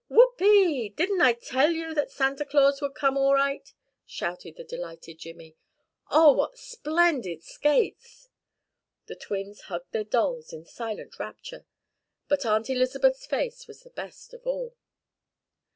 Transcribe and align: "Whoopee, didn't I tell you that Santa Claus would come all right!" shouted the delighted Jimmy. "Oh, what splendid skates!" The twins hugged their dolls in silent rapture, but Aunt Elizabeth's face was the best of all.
"Whoopee, 0.09 0.89
didn't 0.89 1.21
I 1.21 1.33
tell 1.33 1.69
you 1.69 1.93
that 1.93 2.09
Santa 2.09 2.43
Claus 2.43 2.81
would 2.81 2.95
come 2.95 3.19
all 3.19 3.35
right!" 3.35 3.71
shouted 4.03 4.55
the 4.55 4.63
delighted 4.63 5.19
Jimmy. 5.19 5.55
"Oh, 6.09 6.31
what 6.31 6.57
splendid 6.57 7.43
skates!" 7.43 8.27
The 9.05 9.15
twins 9.15 9.61
hugged 9.69 9.91
their 9.91 10.03
dolls 10.03 10.53
in 10.53 10.65
silent 10.65 11.19
rapture, 11.19 11.67
but 12.27 12.47
Aunt 12.47 12.67
Elizabeth's 12.71 13.27
face 13.27 13.67
was 13.67 13.83
the 13.83 13.91
best 13.91 14.33
of 14.33 14.47
all. 14.47 14.75